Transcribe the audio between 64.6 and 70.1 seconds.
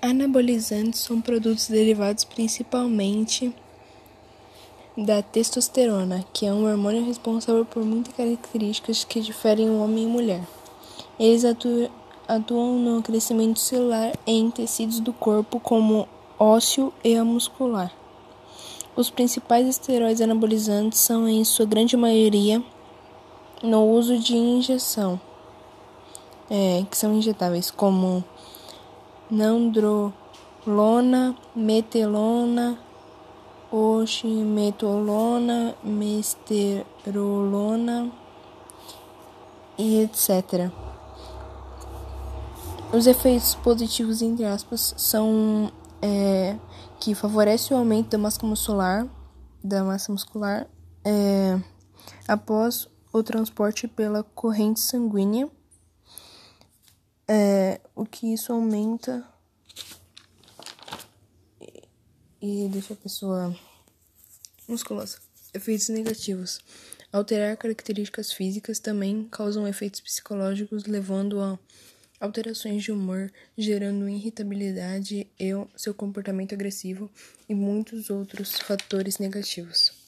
musculosa. Efeitos negativos. Alterar características físicas também causam efeitos